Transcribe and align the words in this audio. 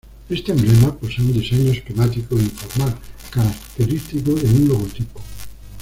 Este 0.31 0.51
emblema 0.51 0.97
posee 0.97 1.23
un 1.23 1.33
diseño 1.33 1.71
esquemático 1.71 2.35
e 2.35 2.41
informal, 2.41 2.97
característico 3.29 4.31
de 4.33 4.47
un 4.47 4.67
logotipo. 4.69 5.21